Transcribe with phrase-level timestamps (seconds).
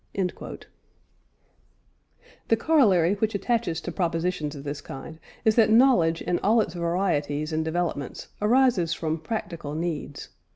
[2.47, 6.73] "The corollary which attaches to propositions of this kind is that knowledge in all its
[6.73, 10.29] varieties and developments arises from practical needs.